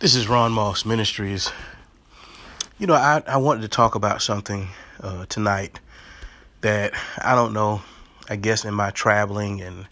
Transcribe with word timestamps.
This 0.00 0.14
is 0.14 0.28
Ron 0.28 0.52
Moss 0.52 0.86
Ministries. 0.86 1.52
You 2.78 2.86
know, 2.86 2.94
I, 2.94 3.22
I 3.26 3.36
wanted 3.36 3.60
to 3.60 3.68
talk 3.68 3.96
about 3.96 4.22
something 4.22 4.68
uh, 5.02 5.26
tonight 5.26 5.78
that 6.62 6.94
I 7.22 7.34
don't 7.34 7.52
know. 7.52 7.82
I 8.26 8.36
guess 8.36 8.64
in 8.64 8.72
my 8.72 8.92
traveling 8.92 9.60
and 9.60 9.86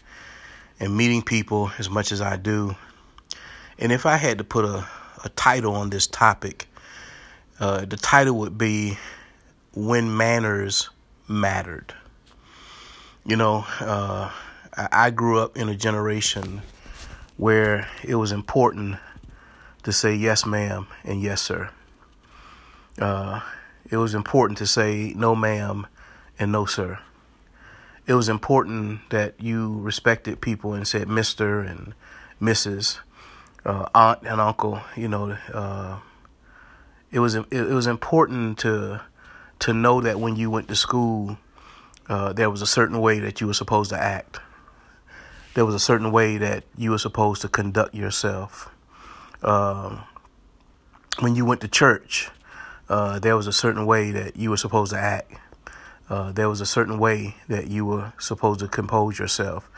and 0.79 0.97
meeting 0.97 1.21
people 1.21 1.71
as 1.77 1.91
much 1.91 2.11
as 2.11 2.21
I 2.21 2.37
do, 2.37 2.75
and 3.77 3.91
if 3.91 4.07
I 4.07 4.17
had 4.17 4.39
to 4.39 4.43
put 4.43 4.65
a, 4.65 4.83
a 5.23 5.29
title 5.35 5.75
on 5.75 5.91
this 5.91 6.07
topic, 6.07 6.67
uh, 7.59 7.85
the 7.85 7.97
title 7.97 8.39
would 8.39 8.57
be 8.57 8.97
"When 9.75 10.17
Manners 10.17 10.89
Mattered." 11.27 11.93
You 13.27 13.35
know, 13.35 13.63
uh, 13.79 14.31
I, 14.75 14.87
I 14.91 15.09
grew 15.11 15.37
up 15.37 15.55
in 15.55 15.69
a 15.69 15.75
generation 15.75 16.63
where 17.37 17.87
it 18.03 18.15
was 18.15 18.31
important 18.31 18.97
to 19.89 19.93
say 19.93 20.13
yes, 20.13 20.45
ma'am, 20.45 20.85
and 21.03 21.19
yes, 21.19 21.41
sir. 21.41 21.71
Uh, 22.99 23.41
it 23.89 23.97
was 23.97 24.13
important 24.13 24.59
to 24.59 24.67
say 24.67 25.13
no, 25.15 25.35
ma'am, 25.35 25.87
and 26.37 26.51
no, 26.51 26.65
sir. 26.65 26.99
It 28.05 28.13
was 28.13 28.29
important 28.29 29.09
that 29.09 29.41
you 29.41 29.79
respected 29.79 30.41
people 30.41 30.73
and 30.73 30.87
said 30.87 31.07
Mister 31.07 31.61
and 31.61 31.93
Mrs. 32.39 32.99
Uh, 33.65 33.87
aunt 33.95 34.21
and 34.23 34.39
uncle. 34.39 34.81
You 34.95 35.07
know, 35.07 35.37
uh, 35.53 35.99
it 37.11 37.19
was 37.19 37.33
it, 37.33 37.51
was 37.51 37.87
important 37.87 38.59
to 38.59 39.01
to 39.59 39.73
know 39.73 40.01
that 40.01 40.19
when 40.19 40.35
you 40.35 40.51
went 40.51 40.67
to 40.67 40.75
school, 40.75 41.37
uh, 42.07 42.33
there 42.33 42.49
was 42.51 42.61
a 42.61 42.67
certain 42.67 43.01
way 43.01 43.19
that 43.19 43.41
you 43.41 43.47
were 43.47 43.55
supposed 43.55 43.89
to 43.89 43.99
act. 43.99 44.39
There 45.55 45.65
was 45.65 45.73
a 45.73 45.79
certain 45.79 46.11
way 46.11 46.37
that 46.37 46.63
you 46.77 46.91
were 46.91 46.99
supposed 46.99 47.41
to 47.41 47.49
conduct 47.49 47.95
yourself 47.95 48.69
um, 49.43 50.03
when 51.19 51.35
you 51.35 51.45
went 51.45 51.61
to 51.61 51.67
church, 51.67 52.29
uh, 52.89 53.19
there 53.19 53.35
was 53.35 53.47
a 53.47 53.53
certain 53.53 53.85
way 53.85 54.11
that 54.11 54.35
you 54.35 54.49
were 54.49 54.57
supposed 54.57 54.91
to 54.91 54.99
act. 54.99 55.33
Uh, 56.09 56.31
there 56.31 56.49
was 56.49 56.59
a 56.59 56.65
certain 56.65 56.97
way 56.97 57.35
that 57.47 57.67
you 57.67 57.85
were 57.85 58.11
supposed 58.17 58.59
to 58.61 58.67
compose 58.67 59.19
yourself. 59.19 59.69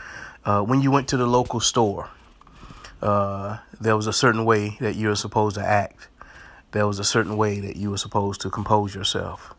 Uh, 0.45 0.61
when 0.61 0.81
you 0.81 0.89
went 0.89 1.07
to 1.09 1.17
the 1.17 1.27
local 1.27 1.59
store, 1.59 2.09
uh, 3.01 3.57
there 3.79 3.95
was 3.95 4.07
a 4.07 4.13
certain 4.13 4.45
way 4.45 4.77
that 4.79 4.95
you 4.95 5.09
were 5.09 5.15
supposed 5.15 5.55
to 5.55 5.61
act. 5.61 6.07
There 6.71 6.87
was 6.87 6.99
a 6.99 7.03
certain 7.03 7.35
way 7.35 7.59
that 7.59 7.75
you 7.75 7.91
were 7.91 7.97
supposed 7.97 8.41
to 8.41 8.49
compose 8.49 8.95
yourself. 8.95 9.53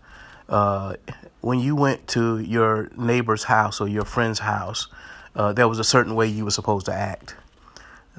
Uh, 0.49 0.95
when 1.41 1.59
you 1.59 1.77
went 1.77 2.07
to 2.09 2.39
your 2.39 2.91
neighbor's 2.97 3.45
house 3.45 3.81
or 3.81 3.89
your 3.89 4.05
friend's 4.05 4.39
house, 4.39 4.89
uh, 5.35 5.53
there 5.53 5.69
was 5.69 5.79
a 5.79 5.85
certain 5.85 6.15
way 6.15 6.27
you 6.27 6.45
were 6.45 6.51
supposed 6.51 6.87
to 6.87 6.93
act. 6.93 7.37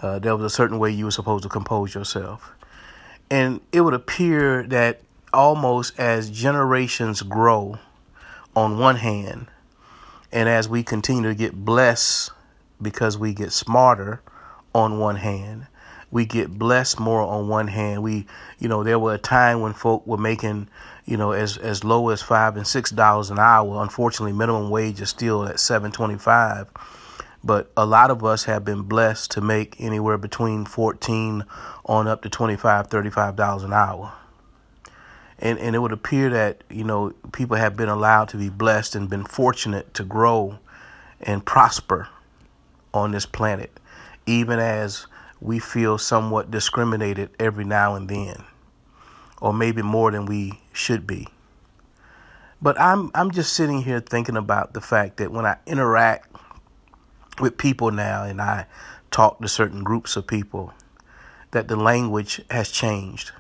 Uh, 0.01 0.19
there 0.19 0.35
was 0.35 0.45
a 0.45 0.55
certain 0.55 0.79
way 0.79 0.91
you 0.91 1.05
were 1.05 1.11
supposed 1.11 1.43
to 1.43 1.49
compose 1.49 1.95
yourself. 1.95 2.51
And 3.29 3.61
it 3.71 3.81
would 3.81 3.93
appear 3.93 4.63
that 4.63 5.01
almost 5.33 5.97
as 5.99 6.29
generations 6.29 7.21
grow, 7.21 7.79
on 8.55 8.77
one 8.77 8.97
hand, 8.97 9.47
and 10.31 10.47
as 10.49 10.69
we 10.69 10.83
continue 10.83 11.29
to 11.29 11.35
get 11.35 11.53
blessed 11.53 12.31
because 12.81 13.17
we 13.17 13.33
get 13.33 13.51
smarter 13.51 14.21
on 14.73 14.99
one 14.99 15.15
hand, 15.15 15.67
we 16.11 16.25
get 16.25 16.57
blessed 16.57 16.99
more 16.99 17.21
on 17.21 17.47
one 17.47 17.67
hand. 17.67 18.03
We, 18.03 18.27
you 18.59 18.67
know, 18.67 18.83
there 18.83 18.99
were 18.99 19.15
a 19.15 19.19
time 19.19 19.61
when 19.61 19.73
folk 19.73 20.05
were 20.05 20.17
making, 20.17 20.69
you 21.05 21.17
know, 21.17 21.31
as 21.31 21.57
as 21.57 21.83
low 21.83 22.09
as 22.09 22.21
five 22.21 22.55
and 22.55 22.67
six 22.67 22.91
dollars 22.91 23.31
an 23.31 23.39
hour. 23.39 23.81
Unfortunately, 23.81 24.33
minimum 24.33 24.69
wage 24.69 25.01
is 25.01 25.09
still 25.09 25.45
at 25.45 25.59
seven 25.59 25.91
twenty 25.91 26.17
five 26.17 26.67
but 27.43 27.71
a 27.75 27.85
lot 27.85 28.09
of 28.09 28.23
us 28.23 28.45
have 28.45 28.63
been 28.63 28.83
blessed 28.83 29.31
to 29.31 29.41
make 29.41 29.75
anywhere 29.79 30.17
between 30.17 30.65
14 30.65 31.43
on 31.85 32.07
up 32.07 32.21
to 32.21 32.29
25 32.29 32.87
35 32.87 33.35
dollars 33.35 33.63
an 33.63 33.73
hour. 33.73 34.13
And 35.39 35.59
and 35.59 35.75
it 35.75 35.79
would 35.79 35.91
appear 35.91 36.29
that 36.29 36.63
you 36.69 36.83
know 36.83 37.13
people 37.33 37.57
have 37.57 37.75
been 37.75 37.89
allowed 37.89 38.29
to 38.29 38.37
be 38.37 38.49
blessed 38.49 38.95
and 38.95 39.09
been 39.09 39.25
fortunate 39.25 39.93
to 39.95 40.03
grow 40.03 40.59
and 41.21 41.45
prosper 41.45 42.07
on 42.93 43.11
this 43.11 43.25
planet 43.25 43.79
even 44.25 44.59
as 44.59 45.07
we 45.41 45.59
feel 45.59 45.97
somewhat 45.97 46.49
discriminated 46.51 47.29
every 47.39 47.65
now 47.65 47.95
and 47.95 48.09
then 48.09 48.43
or 49.41 49.53
maybe 49.53 49.81
more 49.81 50.11
than 50.11 50.25
we 50.25 50.61
should 50.71 51.05
be. 51.05 51.27
But 52.61 52.79
I'm 52.79 53.11
I'm 53.13 53.31
just 53.31 53.53
sitting 53.53 53.81
here 53.81 53.99
thinking 53.99 54.37
about 54.37 54.73
the 54.73 54.79
fact 54.79 55.17
that 55.17 55.31
when 55.31 55.45
I 55.45 55.57
interact 55.65 56.33
with 57.39 57.57
people 57.57 57.91
now 57.91 58.23
and 58.23 58.41
I 58.41 58.67
talk 59.11 59.41
to 59.41 59.47
certain 59.47 59.83
groups 59.83 60.15
of 60.15 60.27
people 60.27 60.73
that 61.51 61.67
the 61.67 61.75
language 61.75 62.41
has 62.49 62.69
changed. 62.69 63.31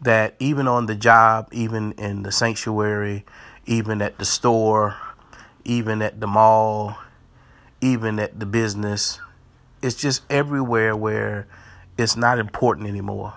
That 0.00 0.34
even 0.38 0.68
on 0.68 0.86
the 0.86 0.94
job, 0.94 1.48
even 1.52 1.92
in 1.92 2.22
the 2.22 2.32
sanctuary, 2.32 3.24
even 3.66 4.02
at 4.02 4.18
the 4.18 4.24
store, 4.24 4.96
even 5.64 6.02
at 6.02 6.20
the 6.20 6.26
mall, 6.26 6.96
even 7.80 8.18
at 8.18 8.38
the 8.38 8.46
business, 8.46 9.18
it's 9.82 9.96
just 9.96 10.22
everywhere 10.30 10.96
where 10.96 11.46
it's 11.98 12.16
not 12.16 12.38
important 12.38 12.88
anymore. 12.88 13.34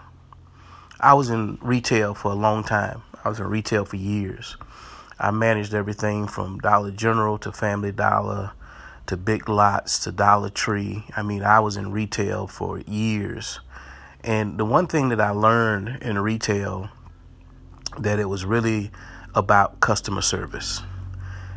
I 1.00 1.14
was 1.14 1.30
in 1.30 1.58
retail 1.62 2.14
for 2.14 2.31
a 2.31 2.36
long 2.36 2.64
time. 2.64 3.02
I 3.24 3.30
was 3.30 3.40
in 3.40 3.48
retail 3.48 3.86
for 3.86 3.98
years. 3.98 4.58
I 5.19 5.31
managed 5.31 5.74
everything 5.74 6.28
from 6.28 6.59
Dollar 6.59 6.92
General 6.92 7.38
to 7.40 7.52
Family 7.52 7.92
Dollar 7.92 8.52
to 9.07 9.18
Big 9.18 9.50
Lots 9.50 10.00
to 10.00 10.12
Dollar 10.12 10.50
Tree. 10.50 11.06
I 11.16 11.23
mean, 11.23 11.44
I 11.44 11.59
was 11.59 11.78
in 11.78 11.91
retail 11.91 12.47
for 12.47 12.79
years. 12.79 13.59
And 14.23 14.57
the 14.57 14.66
one 14.66 14.88
thing 14.88 15.09
that 15.09 15.22
I 15.22 15.29
learned 15.29 16.03
in 16.03 16.19
retail 16.19 16.90
that 17.97 18.19
it 18.19 18.25
was 18.25 18.45
really 18.45 18.91
about 19.34 19.79
customer 19.79 20.22
service. 20.22 20.81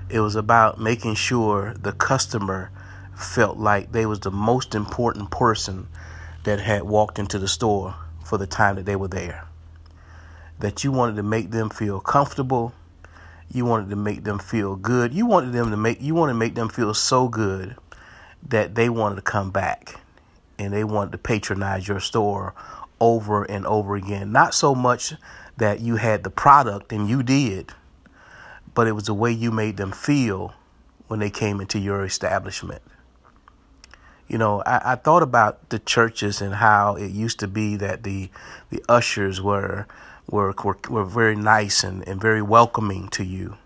It 0.09 0.21
was 0.21 0.37
about 0.37 0.81
making 0.81 1.15
sure 1.17 1.75
the 1.75 1.93
customer 1.93 2.71
felt 3.17 3.59
like 3.59 3.93
they 3.93 4.07
was 4.07 4.21
the 4.21 4.31
most 4.31 4.75
important 4.75 5.31
person 5.31 5.89
that 6.45 6.61
had 6.61 6.83
walked 6.85 7.19
into 7.19 7.39
the 7.39 7.49
store 7.49 7.95
for 8.25 8.39
the 8.39 8.47
time 8.47 8.77
that 8.77 8.87
they 8.87 8.97
were 8.97 9.09
there. 9.09 9.47
That 10.61 10.85
you 10.85 10.93
wanted 10.93 11.17
to 11.17 11.23
make 11.23 11.51
them 11.51 11.69
feel 11.69 12.01
comfortable, 12.01 12.73
you 13.53 13.65
wanted 13.65 13.91
to 13.91 13.97
make 13.97 14.25
them 14.25 14.39
feel 14.39 14.77
good. 14.77 15.13
You 15.13 15.27
wanted 15.27 15.53
them 15.53 15.71
to 15.71 15.77
make 15.77 16.01
you 16.01 16.15
want 16.15 16.31
to 16.31 16.35
make 16.35 16.55
them 16.55 16.69
feel 16.69 16.95
so 16.95 17.29
good 17.29 17.77
that 18.49 18.75
they 18.75 18.89
wanted 18.89 19.17
to 19.17 19.23
come 19.23 19.51
back 19.51 20.01
and 20.59 20.73
they 20.73 20.85
wanted 20.85 21.13
to 21.13 21.19
patronize 21.19 21.89
your 21.89 22.01
store 22.01 22.55
over 23.01 23.45
and 23.45 23.67
over 23.67 23.97
again. 23.97 24.31
Not 24.33 24.55
so 24.55 24.75
much 24.75 25.15
that 25.57 25.81
you 25.81 25.97
had 25.97 26.23
the 26.23 26.31
product 26.31 26.93
and 26.93 27.09
you 27.09 27.23
did, 27.23 27.73
but 28.75 28.87
it 28.87 28.93
was 28.93 29.05
the 29.05 29.15
way 29.15 29.33
you 29.33 29.51
made 29.51 29.77
them 29.77 29.93
feel 29.93 30.55
when 31.09 31.19
they 31.19 31.31
came 31.31 31.61
into 31.61 31.79
your 31.79 32.05
establishment. 32.05 32.83
You 34.29 34.39
know, 34.39 34.63
I, 34.65 34.93
I 34.93 34.95
thought 34.95 35.25
about 35.25 35.71
the 35.71 35.81
churches 35.81 36.41
and 36.41 36.55
how 36.55 36.95
it 36.95 37.11
used 37.11 37.41
to 37.41 37.49
be 37.49 37.75
that 37.77 38.05
the 38.05 38.31
the 38.71 38.83
ushers 38.89 39.43
were 39.43 39.89
were, 40.31 40.55
were, 40.65 40.79
were 40.89 41.05
very 41.05 41.37
nice 41.37 41.85
and, 41.85 42.07
and 42.09 42.21
very 42.21 42.43
welcoming 42.43 43.09
to 43.09 43.25
you. 43.25 43.57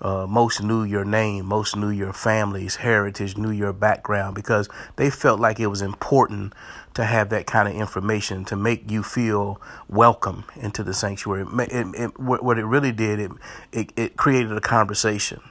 Uh, 0.00 0.26
most 0.26 0.62
knew 0.62 0.82
your 0.82 1.04
name, 1.04 1.44
most 1.44 1.76
knew 1.76 1.90
your 1.90 2.12
family's 2.12 2.76
heritage, 2.76 3.36
knew 3.36 3.50
your 3.50 3.74
background 3.74 4.34
because 4.34 4.66
they 4.96 5.10
felt 5.10 5.38
like 5.38 5.60
it 5.60 5.66
was 5.66 5.82
important 5.82 6.54
to 6.94 7.04
have 7.04 7.28
that 7.28 7.46
kind 7.46 7.68
of 7.68 7.74
information 7.74 8.42
to 8.46 8.56
make 8.56 8.90
you 8.90 9.02
feel 9.02 9.60
welcome 9.90 10.44
into 10.56 10.82
the 10.82 10.94
sanctuary. 10.94 11.44
It, 11.70 11.86
it, 11.94 12.18
what 12.18 12.58
it 12.58 12.64
really 12.64 12.92
did, 12.92 13.18
it, 13.20 13.30
it, 13.72 13.92
it 13.94 14.16
created 14.16 14.52
a 14.52 14.60
conversation. 14.60 15.42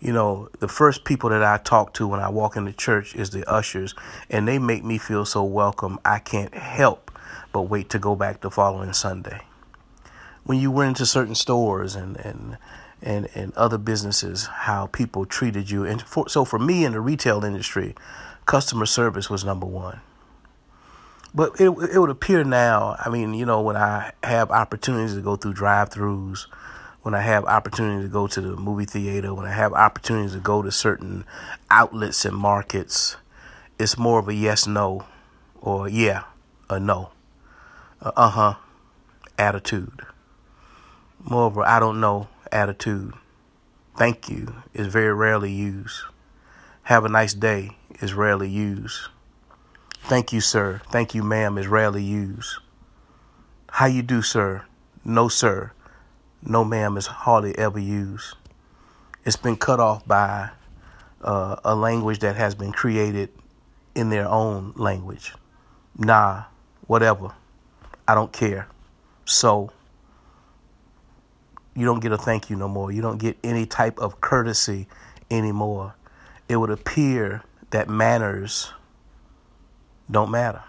You 0.00 0.12
know, 0.12 0.48
the 0.58 0.68
first 0.68 1.04
people 1.04 1.30
that 1.30 1.44
I 1.44 1.58
talk 1.58 1.94
to 1.94 2.08
when 2.08 2.18
I 2.18 2.30
walk 2.30 2.56
into 2.56 2.72
church 2.72 3.14
is 3.14 3.30
the 3.30 3.48
ushers, 3.48 3.94
and 4.28 4.46
they 4.46 4.58
make 4.58 4.84
me 4.84 4.98
feel 4.98 5.24
so 5.24 5.44
welcome. 5.44 6.00
I 6.04 6.18
can't 6.18 6.54
help 6.54 7.12
but 7.52 7.62
wait 7.62 7.90
to 7.90 8.00
go 8.00 8.16
back 8.16 8.40
the 8.40 8.50
following 8.50 8.92
Sunday 8.92 9.40
when 10.48 10.58
you 10.58 10.70
went 10.70 10.88
into 10.88 11.04
certain 11.04 11.34
stores 11.34 11.94
and 11.94 12.16
and 12.16 12.56
and, 13.02 13.28
and 13.34 13.52
other 13.54 13.76
businesses, 13.76 14.46
how 14.46 14.86
people 14.86 15.26
treated 15.26 15.70
you. 15.70 15.84
And 15.84 16.00
for, 16.02 16.28
so 16.28 16.44
for 16.44 16.58
me 16.58 16.86
in 16.86 16.92
the 16.92 17.00
retail 17.00 17.44
industry, 17.44 17.94
customer 18.46 18.86
service 18.86 19.28
was 19.28 19.44
number 19.44 19.66
one. 19.66 20.00
But 21.34 21.60
it 21.60 21.68
it 21.68 21.98
would 21.98 22.08
appear 22.08 22.44
now. 22.44 22.96
I 22.98 23.10
mean, 23.10 23.34
you 23.34 23.44
know, 23.44 23.60
when 23.60 23.76
I 23.76 24.12
have 24.24 24.50
opportunities 24.50 25.14
to 25.16 25.20
go 25.20 25.36
through 25.36 25.52
drive-throughs, 25.52 26.46
when 27.02 27.14
I 27.14 27.20
have 27.20 27.44
opportunities 27.44 28.06
to 28.06 28.12
go 28.12 28.26
to 28.26 28.40
the 28.40 28.56
movie 28.56 28.86
theater, 28.86 29.34
when 29.34 29.44
I 29.44 29.52
have 29.52 29.74
opportunities 29.74 30.32
to 30.32 30.40
go 30.40 30.62
to 30.62 30.72
certain 30.72 31.26
outlets 31.70 32.24
and 32.24 32.34
markets, 32.34 33.18
it's 33.78 33.98
more 33.98 34.18
of 34.18 34.28
a 34.28 34.34
yes 34.34 34.66
no 34.66 35.04
or 35.60 35.90
yeah, 35.90 36.22
a 36.70 36.80
no, 36.80 37.10
uh 38.00 38.30
huh 38.30 38.54
attitude 39.38 40.06
more 41.24 41.46
of 41.46 41.56
a 41.56 41.60
I 41.60 41.80
don't 41.80 42.00
know 42.00 42.28
attitude. 42.52 43.14
Thank 43.96 44.28
you 44.28 44.62
is 44.74 44.86
very 44.86 45.12
rarely 45.12 45.52
used. 45.52 46.02
Have 46.84 47.04
a 47.04 47.08
nice 47.08 47.34
day 47.34 47.76
is 48.00 48.14
rarely 48.14 48.48
used. 48.48 49.08
Thank 50.04 50.32
you, 50.32 50.40
sir. 50.40 50.80
Thank 50.90 51.14
you, 51.14 51.22
ma'am 51.22 51.58
is 51.58 51.66
rarely 51.66 52.02
used. 52.02 52.58
How 53.70 53.86
you 53.86 54.02
do, 54.02 54.22
sir? 54.22 54.64
No, 55.04 55.28
sir. 55.28 55.72
No, 56.42 56.64
ma'am 56.64 56.96
is 56.96 57.06
hardly 57.06 57.56
ever 57.58 57.78
used. 57.78 58.36
It's 59.24 59.36
been 59.36 59.56
cut 59.56 59.80
off 59.80 60.06
by 60.06 60.50
uh, 61.22 61.56
a 61.64 61.74
language 61.74 62.20
that 62.20 62.36
has 62.36 62.54
been 62.54 62.72
created 62.72 63.30
in 63.94 64.08
their 64.08 64.26
own 64.26 64.72
language. 64.76 65.34
Nah, 65.96 66.44
whatever. 66.86 67.32
I 68.06 68.14
don't 68.14 68.32
care. 68.32 68.68
So, 69.24 69.70
you 71.78 71.84
don't 71.84 72.00
get 72.00 72.10
a 72.10 72.18
thank 72.18 72.50
you 72.50 72.56
no 72.56 72.66
more. 72.66 72.90
You 72.90 73.00
don't 73.00 73.18
get 73.18 73.38
any 73.44 73.64
type 73.64 74.00
of 74.00 74.20
courtesy 74.20 74.88
anymore. 75.30 75.94
It 76.48 76.56
would 76.56 76.70
appear 76.70 77.44
that 77.70 77.88
manners 77.88 78.72
don't 80.10 80.28
matter. 80.28 80.64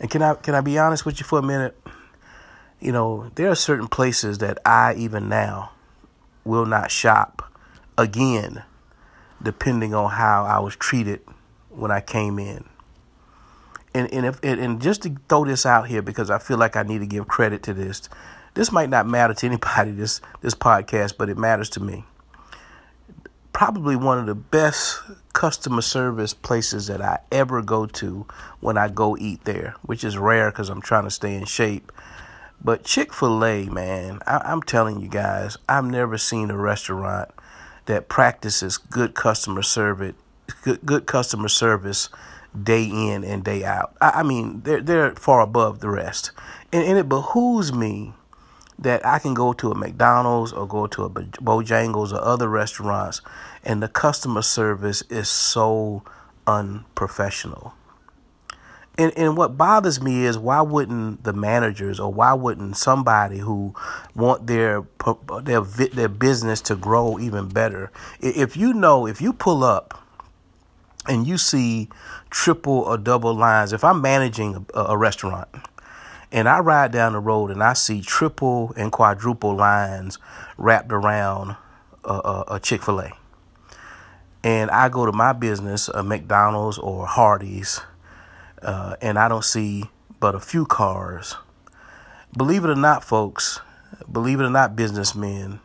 And 0.00 0.10
can 0.10 0.20
I 0.20 0.34
can 0.34 0.56
I 0.56 0.62
be 0.62 0.78
honest 0.78 1.06
with 1.06 1.20
you 1.20 1.24
for 1.24 1.38
a 1.38 1.42
minute? 1.42 1.80
You 2.80 2.90
know, 2.90 3.30
there 3.36 3.48
are 3.48 3.54
certain 3.54 3.86
places 3.86 4.38
that 4.38 4.58
I 4.66 4.94
even 4.94 5.28
now 5.28 5.70
will 6.44 6.66
not 6.66 6.90
shop 6.90 7.48
again, 7.96 8.64
depending 9.40 9.94
on 9.94 10.10
how 10.10 10.44
I 10.44 10.58
was 10.58 10.74
treated 10.74 11.20
when 11.70 11.92
I 11.92 12.00
came 12.00 12.40
in. 12.40 12.64
And 13.94 14.12
and 14.12 14.26
if 14.26 14.42
and 14.42 14.82
just 14.82 15.02
to 15.02 15.14
throw 15.28 15.44
this 15.44 15.64
out 15.64 15.86
here 15.86 16.02
because 16.02 16.30
I 16.30 16.38
feel 16.38 16.58
like 16.58 16.74
I 16.74 16.82
need 16.82 16.98
to 16.98 17.06
give 17.06 17.28
credit 17.28 17.62
to 17.62 17.72
this. 17.72 18.08
This 18.56 18.72
might 18.72 18.88
not 18.88 19.06
matter 19.06 19.34
to 19.34 19.46
anybody 19.46 19.90
this 19.90 20.22
this 20.40 20.54
podcast, 20.54 21.18
but 21.18 21.28
it 21.28 21.36
matters 21.36 21.68
to 21.70 21.80
me. 21.80 22.04
Probably 23.52 23.96
one 23.96 24.18
of 24.18 24.24
the 24.24 24.34
best 24.34 24.98
customer 25.34 25.82
service 25.82 26.32
places 26.32 26.86
that 26.86 27.02
I 27.02 27.18
ever 27.30 27.60
go 27.60 27.84
to 27.84 28.26
when 28.60 28.78
I 28.78 28.88
go 28.88 29.14
eat 29.18 29.44
there, 29.44 29.74
which 29.82 30.04
is 30.04 30.16
rare 30.16 30.50
because 30.50 30.70
I'm 30.70 30.80
trying 30.80 31.04
to 31.04 31.10
stay 31.10 31.34
in 31.34 31.44
shape. 31.44 31.92
But 32.64 32.82
Chick 32.82 33.12
fil 33.12 33.44
A, 33.44 33.66
man, 33.66 34.20
I- 34.26 34.50
am 34.50 34.62
telling 34.62 35.00
you 35.00 35.08
guys, 35.08 35.58
I've 35.68 35.84
never 35.84 36.16
seen 36.16 36.50
a 36.50 36.56
restaurant 36.56 37.28
that 37.84 38.08
practices 38.08 38.78
good 38.78 39.14
customer 39.14 39.62
service, 39.62 40.14
good, 40.62 40.80
good 40.86 41.04
customer 41.04 41.48
service 41.48 42.08
day 42.62 42.84
in 42.84 43.22
and 43.22 43.44
day 43.44 43.64
out. 43.64 43.94
I, 44.00 44.12
I 44.16 44.22
mean, 44.22 44.62
they're, 44.62 44.80
they're 44.80 45.14
far 45.14 45.42
above 45.42 45.80
the 45.80 45.90
rest. 45.90 46.30
And, 46.72 46.84
and 46.84 46.98
it 46.98 47.08
behooves 47.08 47.70
me 47.70 48.14
that 48.78 49.04
I 49.06 49.18
can 49.18 49.34
go 49.34 49.52
to 49.54 49.70
a 49.70 49.74
McDonald's 49.74 50.52
or 50.52 50.66
go 50.66 50.86
to 50.86 51.04
a 51.04 51.10
Bojangles 51.10 52.12
or 52.12 52.20
other 52.20 52.48
restaurants, 52.48 53.22
and 53.64 53.82
the 53.82 53.88
customer 53.88 54.42
service 54.42 55.02
is 55.08 55.28
so 55.28 56.02
unprofessional. 56.46 57.74
And, 58.98 59.12
and 59.16 59.36
what 59.36 59.58
bothers 59.58 60.00
me 60.00 60.24
is 60.24 60.38
why 60.38 60.62
wouldn't 60.62 61.24
the 61.24 61.34
managers 61.34 62.00
or 62.00 62.12
why 62.12 62.32
wouldn't 62.32 62.76
somebody 62.76 63.38
who 63.38 63.74
want 64.14 64.46
their 64.46 64.84
their 65.42 65.60
their 65.60 66.08
business 66.08 66.62
to 66.62 66.76
grow 66.76 67.18
even 67.18 67.48
better? 67.48 67.90
If 68.20 68.56
you 68.56 68.72
know, 68.72 69.06
if 69.06 69.20
you 69.20 69.34
pull 69.34 69.64
up 69.64 70.02
and 71.06 71.26
you 71.26 71.36
see 71.36 71.90
triple 72.30 72.80
or 72.80 72.96
double 72.96 73.34
lines, 73.34 73.74
if 73.74 73.84
I'm 73.84 74.00
managing 74.00 74.66
a, 74.72 74.80
a 74.84 74.96
restaurant 74.96 75.48
and 76.32 76.48
I 76.48 76.58
ride 76.58 76.92
down 76.92 77.12
the 77.12 77.20
road 77.20 77.50
and 77.50 77.62
I 77.62 77.72
see 77.74 78.00
triple 78.00 78.72
and 78.76 78.90
quadruple 78.90 79.54
lines 79.54 80.18
wrapped 80.58 80.92
around 80.92 81.56
a, 82.04 82.12
a, 82.12 82.44
a 82.52 82.60
Chick 82.60 82.82
fil 82.82 83.00
A. 83.00 83.12
And 84.42 84.70
I 84.70 84.88
go 84.88 85.06
to 85.06 85.12
my 85.12 85.32
business, 85.32 85.88
a 85.88 86.02
McDonald's 86.02 86.78
or 86.78 87.06
Hardee's, 87.06 87.80
uh, 88.62 88.96
and 89.00 89.18
I 89.18 89.28
don't 89.28 89.44
see 89.44 89.84
but 90.20 90.34
a 90.34 90.40
few 90.40 90.66
cars. 90.66 91.36
Believe 92.36 92.64
it 92.64 92.70
or 92.70 92.76
not, 92.76 93.02
folks, 93.02 93.60
believe 94.10 94.40
it 94.40 94.44
or 94.44 94.50
not, 94.50 94.76
businessmen, 94.76 95.60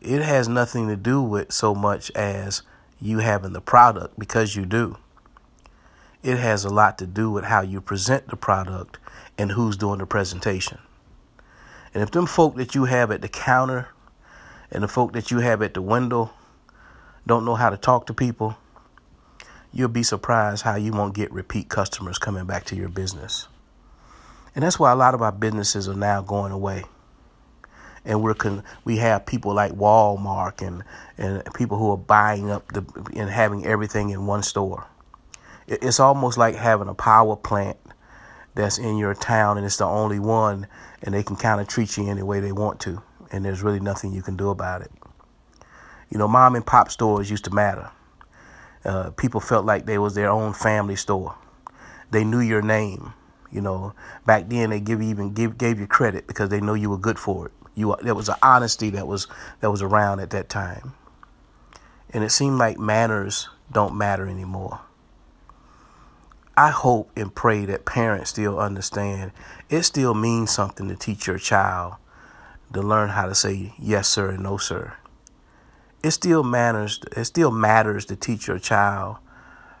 it 0.00 0.22
has 0.22 0.46
nothing 0.46 0.88
to 0.88 0.96
do 0.96 1.22
with 1.22 1.52
so 1.52 1.74
much 1.74 2.10
as 2.12 2.62
you 3.00 3.18
having 3.18 3.52
the 3.52 3.60
product 3.60 4.18
because 4.18 4.56
you 4.56 4.66
do. 4.66 4.98
It 6.22 6.38
has 6.38 6.64
a 6.64 6.70
lot 6.70 6.98
to 6.98 7.06
do 7.06 7.30
with 7.30 7.44
how 7.44 7.62
you 7.62 7.80
present 7.80 8.28
the 8.28 8.36
product 8.36 8.98
and 9.38 9.52
who's 9.52 9.76
doing 9.76 9.98
the 9.98 10.06
presentation. 10.06 10.78
And 11.94 12.02
if 12.02 12.10
them 12.10 12.26
folk 12.26 12.56
that 12.56 12.74
you 12.74 12.84
have 12.84 13.10
at 13.10 13.22
the 13.22 13.28
counter 13.28 13.88
and 14.70 14.82
the 14.82 14.88
folk 14.88 15.12
that 15.14 15.30
you 15.30 15.38
have 15.38 15.62
at 15.62 15.74
the 15.74 15.82
window 15.82 16.30
don't 17.26 17.44
know 17.44 17.54
how 17.54 17.70
to 17.70 17.76
talk 17.76 18.06
to 18.06 18.14
people, 18.14 18.56
you'll 19.72 19.88
be 19.88 20.02
surprised 20.02 20.62
how 20.62 20.76
you 20.76 20.92
won't 20.92 21.14
get 21.14 21.32
repeat 21.32 21.68
customers 21.68 22.18
coming 22.18 22.46
back 22.46 22.64
to 22.64 22.76
your 22.76 22.88
business. 22.88 23.48
And 24.54 24.62
that's 24.62 24.78
why 24.78 24.90
a 24.90 24.96
lot 24.96 25.14
of 25.14 25.22
our 25.22 25.32
businesses 25.32 25.88
are 25.88 25.94
now 25.94 26.22
going 26.22 26.52
away. 26.52 26.84
And 28.04 28.22
we're 28.22 28.34
con- 28.34 28.62
we 28.84 28.98
have 28.98 29.26
people 29.26 29.52
like 29.52 29.72
Walmart 29.72 30.66
and, 30.66 30.84
and 31.18 31.42
people 31.54 31.76
who 31.76 31.90
are 31.90 31.96
buying 31.96 32.50
up 32.50 32.70
the 32.72 32.84
and 33.16 33.28
having 33.28 33.66
everything 33.66 34.10
in 34.10 34.26
one 34.26 34.42
store. 34.42 34.86
It's 35.66 35.98
almost 35.98 36.38
like 36.38 36.54
having 36.54 36.88
a 36.88 36.94
power 36.94 37.36
plant 37.36 37.76
that's 38.56 38.78
in 38.78 38.96
your 38.96 39.14
town 39.14 39.56
and 39.56 39.64
it's 39.64 39.76
the 39.76 39.84
only 39.84 40.18
one 40.18 40.66
and 41.02 41.14
they 41.14 41.22
can 41.22 41.36
kind 41.36 41.60
of 41.60 41.68
treat 41.68 41.96
you 41.96 42.08
any 42.08 42.22
way 42.22 42.40
they 42.40 42.52
want 42.52 42.80
to 42.80 43.00
and 43.30 43.44
there's 43.44 43.62
really 43.62 43.80
nothing 43.80 44.12
you 44.12 44.22
can 44.22 44.36
do 44.36 44.50
about 44.50 44.82
it. 44.82 44.90
You 46.10 46.18
know, 46.18 46.28
mom 46.28 46.54
and 46.54 46.66
pop 46.66 46.90
stores 46.90 47.30
used 47.30 47.44
to 47.44 47.54
matter. 47.54 47.90
Uh, 48.84 49.10
people 49.10 49.40
felt 49.40 49.64
like 49.66 49.86
they 49.86 49.98
was 49.98 50.14
their 50.14 50.30
own 50.30 50.52
family 50.52 50.96
store. 50.96 51.36
They 52.10 52.24
knew 52.24 52.40
your 52.40 52.62
name. 52.62 53.12
You 53.50 53.60
know, 53.60 53.94
back 54.24 54.48
then 54.48 54.70
they 54.70 54.80
give 54.80 55.02
you 55.02 55.08
even 55.08 55.32
give 55.32 55.56
gave 55.58 55.80
you 55.80 55.86
credit 55.86 56.26
because 56.26 56.48
they 56.48 56.60
know 56.60 56.74
you 56.74 56.90
were 56.90 56.98
good 56.98 57.18
for 57.18 57.46
it. 57.46 57.52
You 57.74 57.96
there 58.02 58.14
was 58.14 58.28
an 58.28 58.36
honesty 58.42 58.90
that 58.90 59.06
was 59.06 59.26
that 59.60 59.70
was 59.70 59.82
around 59.82 60.20
at 60.20 60.30
that 60.30 60.48
time. 60.48 60.94
And 62.10 62.22
it 62.22 62.30
seemed 62.30 62.58
like 62.58 62.78
manners 62.78 63.48
don't 63.72 63.96
matter 63.96 64.28
anymore. 64.28 64.80
I 66.56 66.70
hope 66.70 67.10
and 67.16 67.34
pray 67.34 67.66
that 67.66 67.84
parents 67.84 68.30
still 68.30 68.58
understand 68.58 69.32
it 69.68 69.82
still 69.82 70.14
means 70.14 70.50
something 70.50 70.88
to 70.88 70.96
teach 70.96 71.26
your 71.26 71.38
child 71.38 71.96
to 72.72 72.80
learn 72.80 73.10
how 73.10 73.26
to 73.26 73.34
say 73.34 73.74
yes 73.78 74.08
sir 74.08 74.30
and 74.30 74.42
no 74.42 74.56
sir. 74.56 74.94
It 76.02 76.12
still 76.12 76.42
matters 76.42 77.00
it 77.14 77.24
still 77.24 77.50
matters 77.50 78.06
to 78.06 78.16
teach 78.16 78.48
your 78.48 78.58
child 78.58 79.16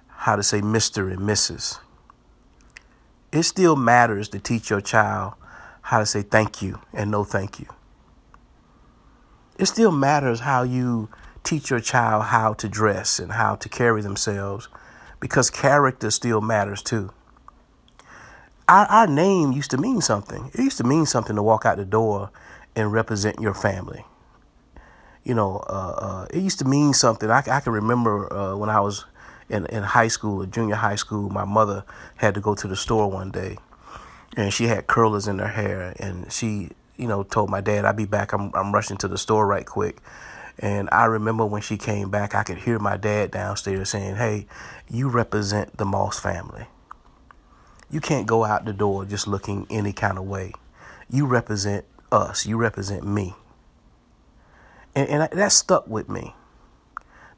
how 0.08 0.36
to 0.36 0.42
say 0.42 0.60
Mr. 0.60 1.10
and 1.10 1.20
Mrs. 1.20 1.78
It 3.32 3.44
still 3.44 3.76
matters 3.76 4.28
to 4.30 4.38
teach 4.38 4.68
your 4.70 4.80
child 4.80 5.34
how 5.82 6.00
to 6.00 6.06
say 6.06 6.22
thank 6.22 6.60
you 6.60 6.80
and 6.92 7.10
no 7.10 7.24
thank 7.24 7.58
you. 7.58 7.66
It 9.58 9.66
still 9.66 9.92
matters 9.92 10.40
how 10.40 10.62
you 10.62 11.08
teach 11.42 11.70
your 11.70 11.80
child 11.80 12.24
how 12.24 12.52
to 12.54 12.68
dress 12.68 13.18
and 13.18 13.32
how 13.32 13.54
to 13.56 13.68
carry 13.68 14.02
themselves 14.02 14.68
because 15.20 15.50
character 15.50 16.10
still 16.10 16.40
matters 16.40 16.82
too. 16.82 17.12
Our, 18.68 18.86
our 18.86 19.06
name 19.06 19.52
used 19.52 19.70
to 19.70 19.76
mean 19.78 20.00
something. 20.00 20.50
It 20.52 20.60
used 20.60 20.78
to 20.78 20.84
mean 20.84 21.06
something 21.06 21.36
to 21.36 21.42
walk 21.42 21.64
out 21.64 21.76
the 21.76 21.84
door 21.84 22.30
and 22.74 22.92
represent 22.92 23.40
your 23.40 23.54
family. 23.54 24.04
You 25.24 25.34
know, 25.34 25.64
uh, 25.68 25.94
uh, 25.98 26.26
it 26.32 26.40
used 26.40 26.58
to 26.60 26.64
mean 26.64 26.92
something. 26.92 27.30
I, 27.30 27.42
I 27.50 27.60
can 27.60 27.72
remember 27.72 28.32
uh, 28.32 28.56
when 28.56 28.70
I 28.70 28.80
was 28.80 29.04
in, 29.48 29.66
in 29.66 29.82
high 29.82 30.08
school 30.08 30.42
or 30.42 30.46
junior 30.46 30.76
high 30.76 30.96
school, 30.96 31.30
my 31.30 31.44
mother 31.44 31.84
had 32.16 32.34
to 32.34 32.40
go 32.40 32.54
to 32.54 32.68
the 32.68 32.76
store 32.76 33.10
one 33.10 33.30
day 33.30 33.56
and 34.36 34.52
she 34.52 34.66
had 34.66 34.86
curlers 34.86 35.26
in 35.26 35.38
her 35.38 35.48
hair 35.48 35.94
and 35.98 36.30
she, 36.30 36.70
you 36.96 37.06
know, 37.06 37.22
told 37.22 37.50
my 37.50 37.60
dad, 37.60 37.84
I'll 37.84 37.92
be 37.92 38.04
back. 38.04 38.32
I'm, 38.32 38.50
I'm 38.54 38.72
rushing 38.72 38.96
to 38.98 39.08
the 39.08 39.18
store 39.18 39.46
right 39.46 39.64
quick. 39.66 39.98
And 40.58 40.88
I 40.90 41.04
remember 41.04 41.44
when 41.44 41.62
she 41.62 41.76
came 41.76 42.10
back, 42.10 42.34
I 42.34 42.42
could 42.42 42.58
hear 42.58 42.78
my 42.78 42.96
dad 42.96 43.30
downstairs 43.30 43.90
saying, 43.90 44.16
Hey, 44.16 44.46
you 44.88 45.08
represent 45.08 45.76
the 45.76 45.84
Moss 45.84 46.18
family. 46.18 46.66
You 47.90 48.00
can't 48.00 48.26
go 48.26 48.44
out 48.44 48.64
the 48.64 48.72
door 48.72 49.04
just 49.04 49.26
looking 49.26 49.66
any 49.70 49.92
kind 49.92 50.18
of 50.18 50.24
way. 50.24 50.52
You 51.10 51.26
represent 51.26 51.84
us, 52.10 52.46
you 52.46 52.56
represent 52.56 53.06
me. 53.06 53.34
And, 54.94 55.08
and 55.08 55.28
that 55.30 55.52
stuck 55.52 55.86
with 55.86 56.08
me. 56.08 56.34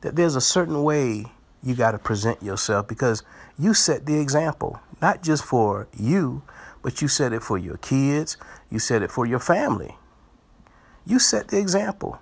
That 0.03 0.15
there's 0.15 0.37
a 0.37 0.41
certain 0.41 0.85
way 0.85 1.25
you 1.63 1.75
got 1.75 1.91
to 1.91 1.99
present 1.99 2.41
yourself 2.43 2.87
because 2.87 3.25
you 3.59 3.75
set 3.75 4.07
the 4.07 4.21
example, 4.21 4.79
not 5.03 5.23
just 5.23 5.45
for 5.45 5.89
you, 5.99 6.43
but 6.83 7.03
you 7.03 7.09
set 7.09 7.33
it 7.33 7.43
for 7.43 7.59
your 7.59 7.77
kids, 7.79 8.37
you 8.71 8.79
set 8.79 9.03
it 9.03 9.11
for 9.11 9.27
your 9.27 9.41
family. 9.41 9.97
You 11.05 11.19
set 11.19 11.49
the 11.49 11.59
example 11.59 12.21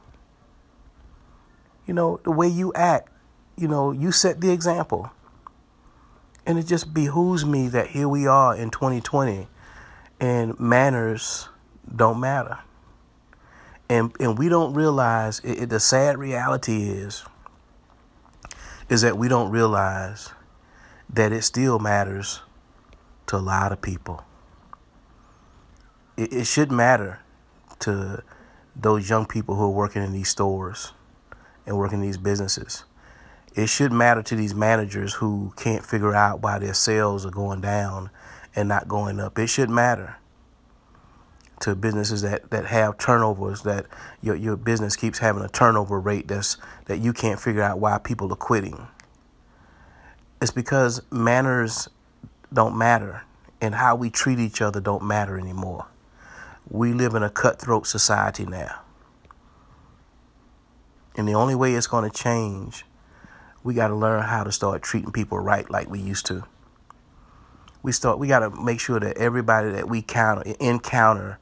you 1.87 1.95
know, 1.95 2.21
the 2.25 2.33
way 2.33 2.49
you 2.49 2.73
act, 2.75 3.09
you 3.57 3.69
know, 3.69 3.93
you 3.93 4.13
set 4.13 4.41
the 4.41 4.51
example. 4.51 5.11
And 6.45 6.59
it 6.59 6.67
just 6.67 6.93
behooves 6.93 7.45
me 7.45 7.69
that 7.69 7.89
here 7.89 8.09
we 8.09 8.27
are 8.27 8.55
in 8.55 8.71
2020 8.71 9.49
and 10.21 10.59
manners 10.59 11.49
don't 11.95 12.21
matter. 12.21 12.59
And 13.89 14.13
and 14.19 14.37
we 14.37 14.49
don't 14.49 14.75
realize 14.75 15.41
it, 15.41 15.63
it, 15.63 15.69
the 15.71 15.81
sad 15.81 16.19
reality 16.19 16.89
is 16.89 17.25
is 18.89 19.03
that 19.03 19.17
we 19.17 19.29
don't 19.29 19.51
realize 19.51 20.31
that 21.09 21.33
it 21.33 21.43
still 21.43 21.79
matters 21.79 22.43
to 23.27 23.37
a 23.37 23.39
lot 23.39 23.73
of 23.73 23.81
people. 23.81 24.25
It, 26.17 26.33
it 26.33 26.45
should 26.47 26.73
matter 26.73 27.21
to 27.81 28.23
those 28.75 29.09
young 29.09 29.27
people 29.27 29.55
who 29.55 29.65
are 29.65 29.71
working 29.71 30.03
in 30.03 30.13
these 30.13 30.29
stores 30.29 30.93
and 31.67 31.77
working 31.77 32.01
in 32.01 32.07
these 32.07 32.19
businesses. 32.19 32.85
It 33.55 33.69
should 33.69 33.93
matter 33.93 34.23
to 34.23 34.37
these 34.37 34.55
managers 34.55 35.15
who 35.15 35.53
can't 35.57 35.85
figure 35.85 36.15
out 36.15 36.43
why 36.43 36.59
their 36.59 36.75
sales 36.75 37.25
are 37.27 37.31
going 37.31 37.61
down 37.61 38.11
and 38.55 38.69
not 38.69 38.87
going 38.89 39.19
up. 39.19 39.39
It 39.39 39.49
should 39.49 39.71
matter 39.71 40.17
to 41.61 41.75
businesses 41.75 42.23
that, 42.23 42.51
that 42.51 42.67
have 42.67 42.99
turnovers 42.99 43.63
that 43.63 43.87
your 44.21 44.35
your 44.35 44.57
business 44.57 44.95
keeps 44.95 45.19
having 45.19 45.43
a 45.43 45.49
turnover 45.49 45.99
rate 45.99 46.29
that's 46.29 46.59
that 46.85 46.99
you 46.99 47.13
can't 47.13 47.41
figure 47.41 47.63
out 47.63 47.79
why 47.79 47.99
people 47.99 48.31
are 48.33 48.37
quitting. 48.37 48.87
It's 50.41 50.51
because 50.51 51.01
manners 51.11 51.89
don't 52.53 52.77
matter 52.77 53.23
and 53.61 53.75
how 53.75 53.97
we 53.97 54.11
treat 54.11 54.39
each 54.39 54.61
other 54.61 54.81
don't 54.81 55.03
matter 55.03 55.39
anymore. 55.39 55.87
We 56.69 56.93
live 56.93 57.15
in 57.15 57.23
a 57.23 57.31
cutthroat 57.31 57.87
society 57.87 58.45
now. 58.45 58.81
And 61.17 61.27
the 61.27 61.35
only 61.35 61.55
way 61.55 61.75
it's 61.75 61.87
going 61.87 62.09
to 62.09 62.17
change, 62.17 62.85
we 63.65 63.75
got 63.75 63.89
to 63.89 63.95
learn 63.97 64.23
how 64.23 64.45
to 64.45 64.53
start 64.53 64.83
treating 64.83 65.13
people 65.13 65.39
right 65.39 65.69
like 65.71 65.89
we 65.89 65.99
used 65.99 66.27
to. 66.27 66.45
We 67.83 67.93
start 67.93 68.19
we 68.19 68.29
got 68.29 68.41
to 68.41 68.51
make 68.51 68.81
sure 68.81 69.01
that 69.01 69.17
everybody 69.17 69.71
that 69.71 69.89
we 69.89 70.03
counter, 70.03 70.55
encounter 70.61 71.39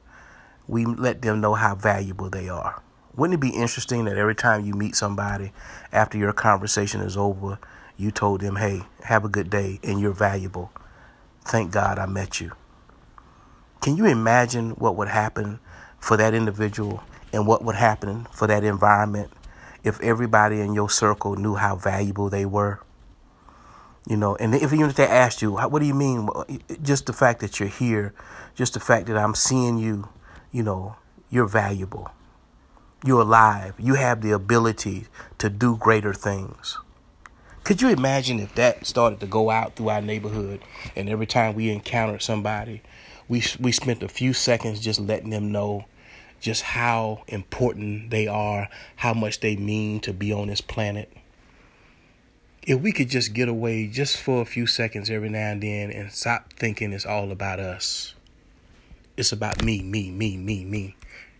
we 0.67 0.85
let 0.85 1.21
them 1.21 1.41
know 1.41 1.53
how 1.53 1.75
valuable 1.75 2.29
they 2.29 2.49
are. 2.49 2.81
Wouldn't 3.15 3.35
it 3.35 3.39
be 3.41 3.55
interesting 3.55 4.05
that 4.05 4.17
every 4.17 4.35
time 4.35 4.65
you 4.65 4.73
meet 4.73 4.95
somebody 4.95 5.51
after 5.91 6.17
your 6.17 6.33
conversation 6.33 7.01
is 7.01 7.15
over, 7.15 7.59
you 7.97 8.11
told 8.11 8.41
them, 8.41 8.57
hey, 8.57 8.83
have 9.03 9.23
a 9.23 9.29
good 9.29 9.49
day 9.49 9.79
and 9.83 9.99
you're 9.99 10.11
valuable. 10.11 10.71
Thank 11.45 11.71
God 11.71 11.97
I 11.97 12.05
met 12.07 12.41
you. 12.41 12.51
Can 13.81 13.95
you 13.95 14.05
imagine 14.05 14.71
what 14.71 14.95
would 14.95 15.07
happen 15.07 15.59
for 15.99 16.17
that 16.17 16.33
individual 16.33 17.03
and 17.31 17.47
what 17.47 17.63
would 17.63 17.75
happen 17.75 18.27
for 18.31 18.47
that 18.47 18.63
environment 18.63 19.31
if 19.85 20.01
everybody 20.01 20.59
in 20.59 20.73
your 20.73 20.89
circle 20.89 21.35
knew 21.35 21.55
how 21.55 21.75
valuable 21.75 22.29
they 22.29 22.45
were? 22.45 22.81
You 24.07 24.17
know, 24.17 24.35
and 24.35 24.53
if 24.53 24.73
even 24.73 24.89
if 24.89 24.95
they 24.95 25.07
asked 25.07 25.41
you, 25.41 25.53
what 25.53 25.79
do 25.79 25.85
you 25.85 25.93
mean? 25.93 26.27
Just 26.81 27.05
the 27.05 27.13
fact 27.13 27.39
that 27.39 27.59
you're 27.59 27.69
here, 27.69 28.13
just 28.53 28.73
the 28.73 28.79
fact 28.79 29.07
that 29.07 29.17
I'm 29.17 29.33
seeing 29.35 29.77
you, 29.77 30.09
you 30.51 30.63
know, 30.63 30.95
you're 31.29 31.47
valuable. 31.47 32.11
You're 33.03 33.21
alive. 33.21 33.75
You 33.77 33.95
have 33.95 34.21
the 34.21 34.31
ability 34.31 35.05
to 35.37 35.49
do 35.49 35.77
greater 35.77 36.13
things. 36.13 36.77
Could 37.63 37.81
you 37.81 37.89
imagine 37.89 38.39
if 38.39 38.53
that 38.55 38.85
started 38.85 39.19
to 39.21 39.27
go 39.27 39.49
out 39.49 39.75
through 39.75 39.89
our 39.89 40.01
neighborhood 40.01 40.61
and 40.95 41.09
every 41.09 41.25
time 41.25 41.55
we 41.55 41.71
encountered 41.71 42.21
somebody, 42.21 42.81
we 43.27 43.43
we 43.59 43.71
spent 43.71 44.03
a 44.03 44.07
few 44.07 44.33
seconds 44.33 44.79
just 44.79 44.99
letting 44.99 45.31
them 45.31 45.51
know 45.51 45.85
just 46.45 46.61
how 46.61 47.23
important 47.27 48.11
they 48.11 48.27
are, 48.27 48.69
how 48.97 49.13
much 49.13 49.39
they 49.39 49.55
mean 49.55 49.99
to 50.01 50.13
be 50.13 50.31
on 50.31 50.47
this 50.47 50.61
planet. 50.61 51.11
If 52.63 52.81
we 52.81 52.91
could 52.91 53.09
just 53.09 53.33
get 53.33 53.49
away 53.49 53.87
just 53.87 54.17
for 54.17 54.41
a 54.41 54.45
few 54.45 54.65
seconds 54.65 55.09
every 55.09 55.29
now 55.29 55.51
and 55.51 55.61
then 55.61 55.91
and 55.91 56.11
stop 56.11 56.53
thinking 56.53 56.93
it's 56.93 57.05
all 57.05 57.31
about 57.31 57.59
us 57.59 58.15
it's 59.17 59.31
about 59.31 59.63
me, 59.63 59.81
me, 59.81 60.11
me, 60.11 60.35
me, 60.35 60.65
me. 60.65 60.95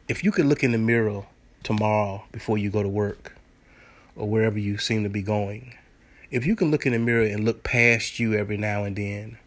If 0.07 0.23
you 0.23 0.31
could 0.31 0.45
look 0.45 0.63
in 0.63 0.71
the 0.71 0.77
mirror 0.77 1.25
tomorrow 1.63 2.23
before 2.31 2.57
you 2.57 2.69
go 2.69 2.83
to 2.83 2.89
work 2.89 3.35
or 4.15 4.29
wherever 4.29 4.57
you 4.57 4.77
seem 4.77 5.03
to 5.03 5.09
be 5.09 5.21
going, 5.21 5.75
if 6.31 6.45
you 6.45 6.55
can 6.55 6.71
look 6.71 6.85
in 6.85 6.93
the 6.93 6.99
mirror 6.99 7.25
and 7.25 7.43
look 7.43 7.63
past 7.63 8.19
you 8.19 8.33
every 8.33 8.57
now 8.57 8.85
and 8.85 8.95
then 8.95 9.37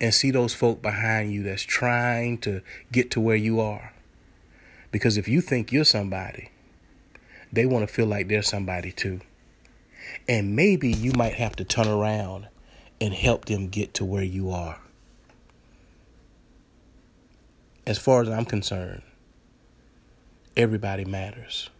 and 0.00 0.12
see 0.12 0.30
those 0.30 0.52
folk 0.52 0.82
behind 0.82 1.32
you 1.32 1.42
that's 1.42 1.62
trying 1.62 2.36
to 2.38 2.60
get 2.92 3.10
to 3.12 3.20
where 3.20 3.36
you 3.36 3.58
are. 3.58 3.92
Because 4.90 5.16
if 5.16 5.28
you 5.28 5.40
think 5.40 5.72
you're 5.72 5.84
somebody, 5.84 6.50
they 7.52 7.66
want 7.66 7.86
to 7.86 7.92
feel 7.92 8.06
like 8.06 8.28
they're 8.28 8.42
somebody 8.42 8.92
too. 8.92 9.20
And 10.28 10.54
maybe 10.54 10.90
you 10.90 11.12
might 11.12 11.34
have 11.34 11.56
to 11.56 11.64
turn 11.64 11.88
around 11.88 12.48
and 13.00 13.12
help 13.12 13.46
them 13.46 13.68
get 13.68 13.94
to 13.94 14.04
where 14.04 14.22
you 14.22 14.50
are 14.50 14.78
as 17.86 17.98
far 17.98 18.20
as 18.20 18.28
I'm 18.28 18.44
concerned, 18.44 19.02
everybody 20.56 21.04
matters. 21.04 21.70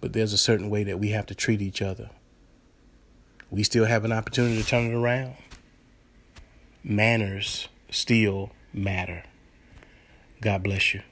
But 0.00 0.12
there's 0.14 0.32
a 0.32 0.38
certain 0.38 0.70
way 0.70 0.84
that 0.84 0.98
we 0.98 1.10
have 1.10 1.26
to 1.26 1.34
treat 1.34 1.60
each 1.60 1.82
other. 1.82 2.10
We 3.50 3.62
still 3.62 3.84
have 3.84 4.04
an 4.04 4.12
opportunity 4.12 4.60
to 4.62 4.66
turn 4.66 4.90
it 4.90 4.94
around. 4.94 5.34
Manners 6.82 7.68
still 7.90 8.50
matter. 8.72 9.24
God 10.40 10.62
bless 10.62 10.94
you. 10.94 11.02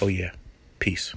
Oh, 0.00 0.08
yeah. 0.08 0.32
Peace. 0.78 1.14